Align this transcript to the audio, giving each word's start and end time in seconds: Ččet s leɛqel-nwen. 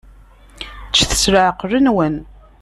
Ččet 0.89 1.11
s 1.21 1.23
leɛqel-nwen. 1.33 2.15